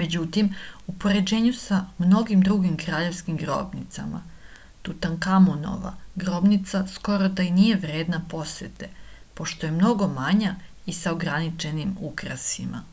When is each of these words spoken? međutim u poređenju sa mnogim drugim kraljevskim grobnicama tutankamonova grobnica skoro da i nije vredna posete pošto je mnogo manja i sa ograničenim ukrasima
međutim 0.00 0.50
u 0.90 0.92
poređenju 1.04 1.50
sa 1.60 1.78
mnogim 2.02 2.44
drugim 2.48 2.76
kraljevskim 2.82 3.38
grobnicama 3.40 4.20
tutankamonova 4.88 5.92
grobnica 6.26 6.84
skoro 6.94 7.30
da 7.40 7.48
i 7.50 7.50
nije 7.58 7.80
vredna 7.86 8.22
posete 8.36 8.90
pošto 9.40 9.70
je 9.70 9.74
mnogo 9.82 10.10
manja 10.20 10.54
i 10.94 10.98
sa 11.02 11.16
ograničenim 11.18 11.96
ukrasima 12.12 12.86